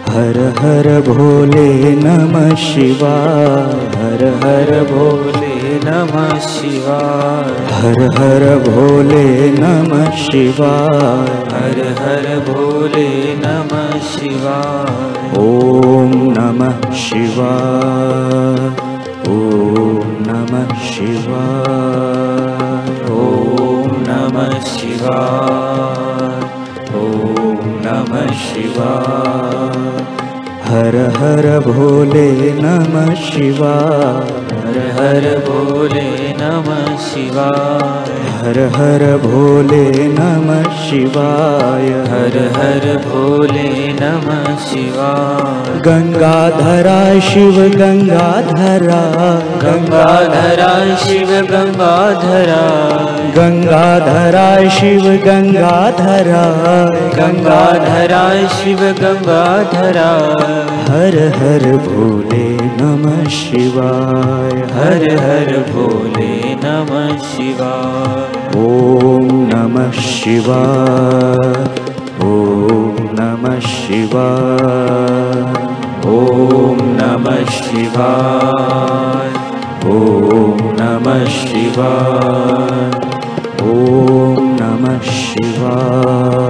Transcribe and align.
हर 0.09 0.37
हर 0.59 1.01
भोले 1.01 1.95
नमः 1.95 2.55
शिवाय 2.55 3.98
हर 4.19 4.25
हर 4.25 4.83
भोले 4.83 5.79
नमः 5.83 6.39
शिवाय। 6.39 7.73
हर 7.73 8.01
हर 8.01 8.69
भोले 8.69 9.51
नमः 9.51 10.11
शिवाय। 10.11 11.29
हर 11.53 11.79
हर 12.01 12.39
भोले 12.39 13.35
नमः 13.35 13.99
शिवाय। 13.99 15.37
ॐ 15.37 16.11
नमः 16.37 16.91
शिवाय। 16.93 18.67
ॐ 19.31 19.99
नमः 20.27 20.79
शिवाय। 20.79 22.09
ॐ 23.11 23.89
नमः 24.07 24.59
शिवाय 24.59 25.38
हर 30.89 30.95
हर 30.95 31.59
भोले 31.59 32.53
नमः 32.53 33.13
शिवाय। 33.13 34.31
हर 34.61 34.77
हर 34.99 35.37
भोले 35.47 36.18
नमः 36.59 36.97
शिवाय। 36.97 38.09
हर 38.39 38.57
हर 38.75 39.03
भोले 39.17 40.07
नमः 40.07 40.63
शिवाय। 40.85 41.87
हर 42.11 42.35
हर 42.55 42.85
भोले 43.05 43.69
नमः 43.99 44.57
शिवाय। 44.65 45.79
गङ्गाधरा 45.87 46.97
शिव 47.19 47.59
गङ्गाधरा 47.81 48.99
गङ्गाधरा 49.63 50.71
शिव 51.05 51.31
गङ्गाधरा 51.51 52.61
गङ्गाधरा 53.37 54.69
शिव 54.79 55.05
गङ्गाधरा 55.27 56.43
गङ्गाधरा 57.19 58.25
शिव 58.57 58.79
गङ्गाधरा 59.01 60.09
हर 60.89 61.17
हर 61.39 61.71
भोले 61.87 62.48
नमः 62.89 63.23
शिवाय। 63.23 64.51
हर 64.51 65.03
हर 65.19 65.49
भोले 65.71 66.55
नमः 66.63 67.17
शिवाय। 67.17 68.57
ॐ 68.57 69.27
नमः 69.53 69.91
शिवाय। 69.91 71.63
ॐ 72.23 72.97
नमः 73.19 73.59
शिवाय। 73.59 75.41
ॐ 76.05 76.81
नमः 76.99 77.45
शिवाय। 77.45 79.29
ॐ 79.89 80.57
नमः 80.81 81.25
शिवाय। 81.25 82.91
ॐ 83.61 84.57
नमः 84.61 84.99
शिवाय 85.01 86.48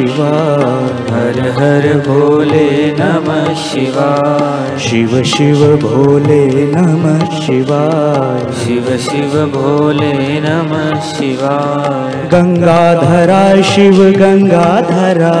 शिवाय 0.00 0.92
हर 1.12 1.38
हर 1.56 1.86
भोले 2.04 2.68
नमः 2.98 3.48
शिवाय 3.62 4.78
शिव 4.84 5.10
शिव 5.32 5.64
भोले 5.82 6.44
नमः 6.74 7.24
शिवाय 7.40 8.46
शिव 8.60 8.86
शिव 9.06 9.34
भोले 9.54 10.12
नमः 10.44 11.00
शिवाय 11.08 12.14
गङ्गाधरा 12.34 13.40
शिव 13.72 13.98
गङ्गाधरा 14.22 15.34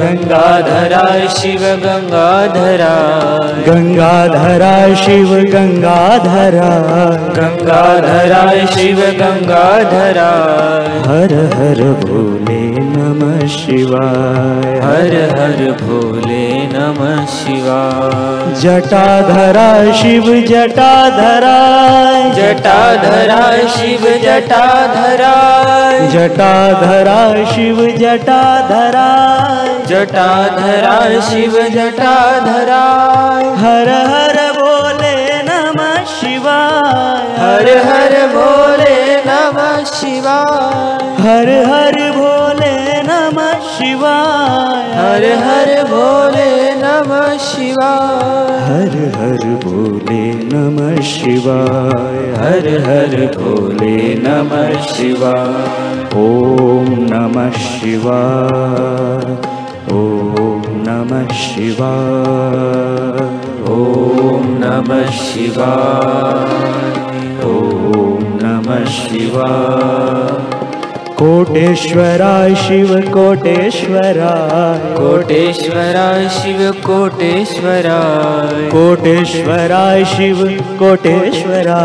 गङ्गाधरा 0.00 1.04
शिव 1.38 1.64
गङ्गाधरा 1.86 2.92
गङ्गाधरा 3.68 4.74
शिव 5.04 5.34
गङ्गाधरा 5.56 6.68
गङ्गाधरा 7.40 8.44
शिव 8.76 9.00
गङ्गाधरा 9.22 10.30
हर 11.08 11.34
हर 11.56 11.82
भोले 12.04 12.55
शिवाय। 13.48 14.78
हर 14.78 15.40
हर 15.40 15.72
भोले 15.72 16.66
नमः 16.66 17.26
शिवाय। 17.26 18.60
जटाधरा 18.60 19.92
शिव 19.92 20.22
जटाधरा। 20.22 21.56
जटाधरा 22.34 23.68
शिव 23.68 24.00
जटाधरा। 24.00 25.34
जटाधरा 26.06 27.44
शिव 27.52 27.96
जटाधरा। 27.96 29.36
जटाधरा 29.86 31.20
शिव 31.20 31.52
जटाधरा। 31.52 32.82
हर 33.58 33.88
हर 33.88 34.52
भोले 34.52 35.42
नमः 35.42 36.04
शिवाय। 36.04 37.42
हर 37.42 37.76
हर 37.76 38.26
भोले 38.26 39.16
नमः 39.16 39.84
शिवाय। 39.84 41.06
हर 41.16 41.48
हर 41.48 42.05
शिवाय। 47.46 48.60
हर 48.68 48.94
हर 49.16 49.44
भोले 49.64 50.22
नमः 50.34 51.02
शिवाय। 51.02 52.18
हर 52.42 52.68
हर 52.86 53.14
भोले 53.36 53.96
नमः 54.14 54.82
शिवाय। 54.82 56.04
ॐ 56.16 56.88
नमः 57.12 57.50
शिवाय। 57.50 59.32
ॐ 59.92 60.62
नमः 60.86 61.34
शिवाय। 61.34 63.20
ॐ 63.74 64.46
नमः 64.62 65.10
शिवाय। 65.10 66.92
ॐ 67.44 68.24
नमः 68.42 68.84
शिवाय 68.84 69.95
कोटेश्वरा 71.18 72.54
शिव 72.54 72.88
कोटेश्वरा 73.10 74.32
कोटेश्वरा 74.96 76.28
शिव 76.28 76.58
कोटेश्वरा 76.86 78.00
कोटेश्वरा 78.72 80.04
शिव 80.04 80.42
कोटेश्वरा 80.78 81.80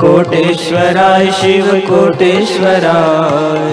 कोटेश्वरा 0.00 1.08
शिव 1.30 1.64
कोटेश्वरा 1.88 2.98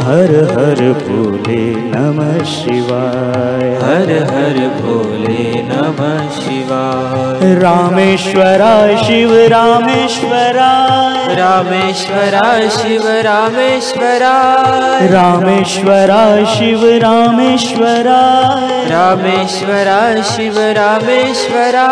हर 0.04 0.32
हर 0.54 0.82
भोले 1.02 1.66
नमः 1.76 2.44
शिवाय। 2.44 3.68
हर 3.84 4.12
हर 4.32 4.58
भोले 4.80 5.44
नमः 5.72 6.30
शिवाय। 6.30 7.53
रामेश्वरा 7.56 8.74
शिव 9.03 9.34
रामेश्वरा 9.53 10.72
रामेश्वरा 11.38 12.70
शिव 12.70 13.02
रामेश्वरा 13.08 14.36
रामेश्वरा 15.11 16.46
शिव 16.46 16.82
रामेश्वरा 16.85 18.22
रामेश्वरा 18.91 20.22
शिव 20.22 20.55
रामेश्वरा 20.58 21.87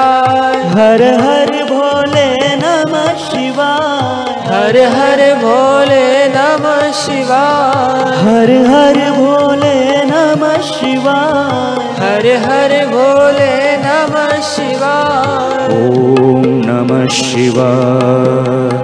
हर 0.75 1.01
हर 1.04 1.63
भोले 1.63 2.56
नमः 2.56 3.13
शिवाय। 3.16 4.34
हर 4.48 4.78
हर 4.78 5.36
भोले 5.36 6.28
नमः 6.28 6.92
शिवाय। 6.92 8.12
हर 8.24 8.51
हर 8.68 9.12
भोले 9.12 10.06
नमः 10.06 10.62
शिवाय। 10.62 11.74
हर 12.00 12.28
हर 12.46 12.86
भोले 12.86 13.78
नमः 13.78 14.42
शिवाय। 14.42 15.68
ॐ 15.68 16.46
नमः 16.66 17.07
शिवाय। 17.07 18.78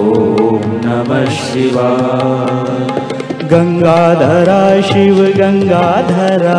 ॐ 0.00 1.24
शिवाय 1.36 3.08
गङ्गाधरा 3.52 4.58
शिव 4.88 5.18
गङ्गाधरा। 5.38 6.58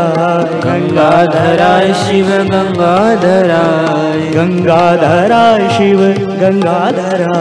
गङ्गाधराय 0.66 1.94
शिव 2.02 2.30
गङ्गाधराय 2.52 4.20
गङ्गाधरा 4.36 5.42
शिव 5.78 6.02
गङ्गाधरा। 6.42 7.38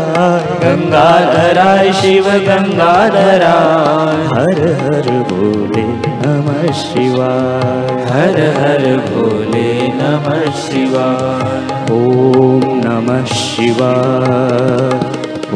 गङ्गाधराय 0.64 1.92
शिव 2.00 2.30
गङ्गाधराय 2.48 4.22
हर 4.34 4.60
हर 4.82 5.10
भोले 5.30 5.86
नमः 6.24 6.70
शिवाय 6.84 7.96
हर 8.12 8.40
हर 8.60 8.86
भोले 9.08 9.70
नमः 10.00 10.50
शिवाय 10.64 11.76
ॐ 11.98 12.77
नमः 12.98 13.24
शिवाय 13.30 14.94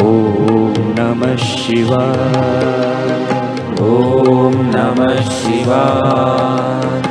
ॐ 0.03 0.77
नमः 0.99 1.35
शिवाय 1.45 3.11
ॐ 3.87 4.55
नमः 4.75 5.17
शिवाय 5.39 7.03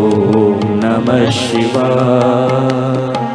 ॐ 0.00 0.66
नमः 0.82 1.30
शिवाय 1.38 3.27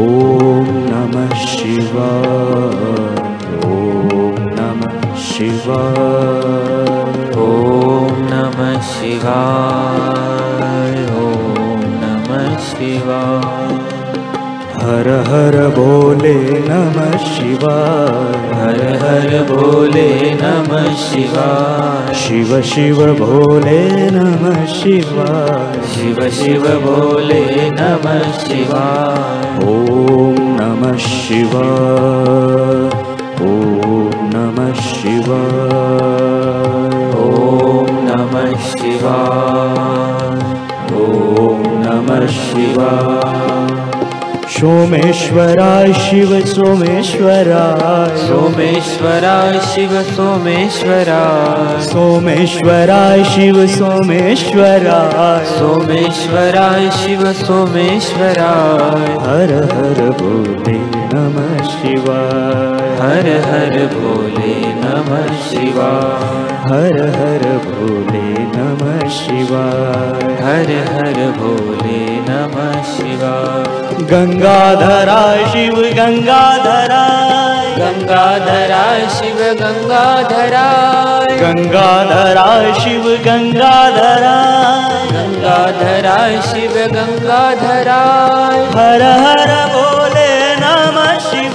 ॐ 0.00 0.68
नमः 0.90 1.32
शिवाय 1.46 3.16
ॐ 3.70 4.36
नमः 4.58 4.94
शिवाय 5.24 6.94
ॐ 7.42 8.14
नमः 8.30 8.78
शिवाय 8.92 10.96
ॐ 11.24 11.84
नमः 12.04 12.46
शिवाय 12.68 13.76
हर 14.84 15.08
हर 15.28 15.56
भोले 15.76 16.34
नमः 16.68 17.12
शिवाय 17.34 18.40
हर 18.62 18.80
हर 19.02 19.28
भोले 19.52 20.08
नमः 20.42 20.88
शिवाय 21.04 21.81
शिव 22.12 22.62
शिव 22.62 22.96
भोले 22.96 24.10
नमः 24.10 24.66
शिवाय। 24.66 25.80
शिव 25.82 26.30
शिव 26.30 26.62
भोले 26.62 27.70
नमः 27.70 28.22
शिवाय। 28.32 29.56
ॐ 29.64 30.34
नमः 30.38 30.96
शिवाय। 30.96 32.86
ॐ 33.46 34.10
नमः 34.34 34.72
शिवाय 34.72 35.61
सोमेश्वराय 44.62 45.92
शिव 45.92 46.46
सोमेश्वराय 46.46 48.16
सोमेश्वराय 48.16 49.60
शिव 49.60 50.02
सोमेश्वराय 50.02 51.80
सोमेश्वराय 51.82 53.24
शिव 53.24 53.66
सोमेश्वराय 53.66 55.44
सोमेश्वराय 55.44 56.90
शिव 56.90 57.32
सोमेश्वराय 57.32 59.12
हर 59.26 59.54
हर 59.72 60.10
भोले 60.10 60.78
नमः 61.14 61.64
शिवाय। 61.64 62.96
हर 63.02 63.28
हर 63.50 63.86
भोले 63.86 64.54
नमः 64.74 65.34
शिवाय। 65.48 66.42
हर 66.70 67.00
हर 67.16 67.58
भोले 67.64 68.41
गङ्गाधरा 74.12 75.20
शिव 75.50 75.76
गङ्गाधरा 75.98 77.04
गङ्गाधरा 77.76 78.80
शिव 79.14 79.38
गङ्गाधरा 79.60 80.64
गङ्गाधरा 81.42 82.44
शिव 82.80 83.06
गङ्गाधरा 83.26 84.34
गङ्गाधरा 85.14 86.18
शिव 86.50 86.76
गङ्गाधरा 86.96 88.00
हर 88.76 89.06
हर 89.24 89.54
भोले 89.76 90.28
नमः 90.64 91.10
शििि 91.30 91.48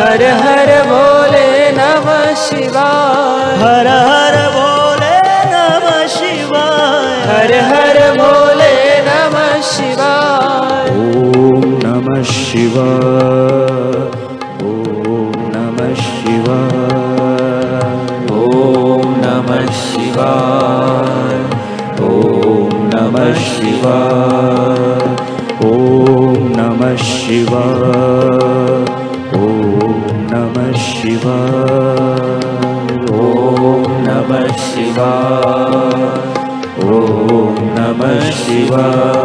हर 0.00 0.26
हर 0.42 0.74
भोले 0.90 1.46
नमः 1.78 2.26
शििि 2.46 2.91
शिवाय 12.52 13.94
ॐ 14.62 15.36
नमः 15.52 15.92
शिवाय 16.00 17.46
ॐ 18.38 19.06
नमः 19.22 19.70
शिवाय 19.76 21.38
ॐ 22.08 22.74
नमः 22.92 23.32
शिवाय 23.44 24.84
ॐ 25.70 26.36
नमः 26.58 26.94
शिवाय 27.06 27.96
ॐ 29.40 29.96
नमः 30.34 30.72
शिवाय 30.84 32.30
ॐ 33.22 33.88
नमः 34.08 34.46
शिवाय 34.68 36.06
ॐ 36.84 37.64
नमः 37.78 38.30
शिवाय 38.44 39.21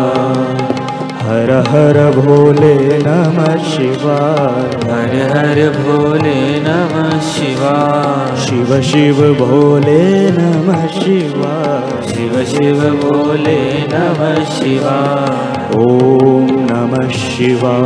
हर 1.78 2.12
भोले 2.12 2.76
नमः 2.98 3.58
शिवाय। 3.58 4.92
हर 4.92 5.14
हर 5.32 5.70
भोले 5.70 6.60
नमः 6.60 7.20
शिवाय। 7.20 8.36
शिव 8.46 8.82
शिव 8.82 9.16
भोले 9.34 10.32
नमः 10.32 10.88
शिवाय। 10.88 12.08
शिव 12.08 12.46
शिव 12.46 12.82
भोले 12.82 13.88
नमः 13.94 14.44
शिवाय। 14.44 15.76
ॐ 15.76 16.48
नमः 16.72 17.10
शिवाय। 17.10 17.78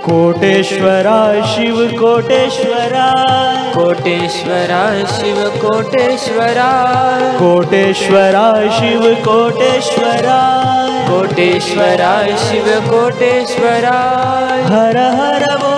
कोटेश्वरा 0.00 1.46
शिव 1.46 1.90
कोटेश्वरा। 2.00 3.12
कोटेश्वरा 3.74 5.04
शिव 5.06 5.36
कोटेश्वरा। 5.36 6.70
कोटेश्वरा 7.38 8.78
शिव 8.78 9.14
कोटेश्वरा। 9.14 10.40
कोटेश्वरा 11.10 12.36
शिव 12.36 12.64
कोटेश्वरा। 12.66 13.98
हर 14.66 14.96
हर 14.96 15.69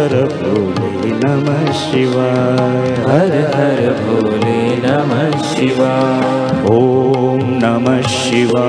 हर 0.00 0.08
भोले 0.08 1.10
नमः 1.10 1.72
शिवाय। 1.72 2.88
हर 3.08 3.32
हर 3.54 3.80
भोले 4.00 4.76
नमः 4.76 5.42
शिवाय। 5.42 6.62
ॐ 6.70 7.42
नमः 7.62 8.02
शिवाय। 8.02 8.64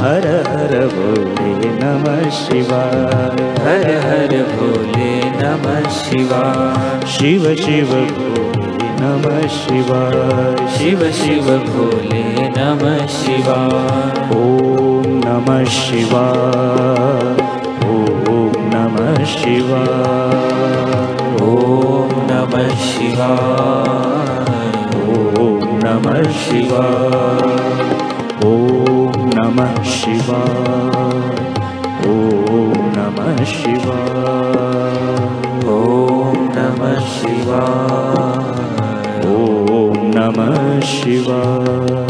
हर 0.05 0.27
हर 0.53 0.73
भोले 0.95 1.71
नमः 1.81 2.23
शिवाय 2.39 3.45
हर 3.67 3.85
हर 4.07 4.35
भोले 4.55 5.11
नमः 5.43 5.89
शिवाय 5.99 7.05
शिव 7.17 7.53
शिव 7.65 7.93
भोले 8.15 8.89
नमः 9.03 9.47
शिवाय 9.59 10.67
शिव 10.77 11.09
शिव 11.21 11.53
भोले 11.69 12.25
नमः 12.57 13.05
शिवाय 13.19 14.21
ॐ 14.41 14.92
नमः 15.33 15.63
शिवाय 15.65 17.29
ॐ 17.91 18.51
नमः 18.73 19.23
शिवाय 19.31 20.35
ॐ 21.45 22.11
नमः 22.29 22.69
शिवाय 22.81 24.35
ॐ 25.43 25.63
नमः 25.83 26.21
शिवाय 26.41 27.81
ॐ 28.49 29.17
नमः 29.33 29.81
शिवाय 29.95 31.25
ॐ 32.11 32.77
नमः 32.99 33.43
शिवाय 33.55 34.95
ॐ 35.79 36.47
नमः 36.57 36.99
शिवाय 37.17 38.47
ॐ 39.33 39.97
नमः 40.15 40.79
शिवाय 40.93 42.02